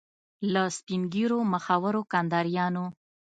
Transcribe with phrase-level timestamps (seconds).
[0.53, 2.85] له سپین ږیرو مخورو کنداریانو.